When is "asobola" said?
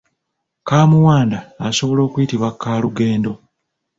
1.67-2.01